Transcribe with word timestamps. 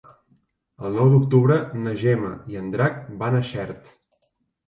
El 0.87 0.95
nou 0.99 1.09
d'octubre 1.15 1.57
na 1.83 1.93
Gemma 2.03 2.31
i 2.53 2.59
en 2.61 2.71
Drac 2.77 2.97
van 3.19 3.37
a 3.41 3.43
Xert. 3.51 3.93